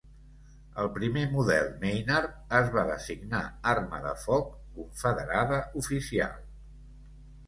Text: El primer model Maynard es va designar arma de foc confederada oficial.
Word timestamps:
El 0.83 0.87
primer 0.93 1.25
model 1.33 1.67
Maynard 1.83 2.31
es 2.59 2.71
va 2.75 2.85
designar 2.87 3.41
arma 3.73 3.99
de 4.05 4.13
foc 4.23 4.47
confederada 4.79 5.61
oficial. 5.83 6.33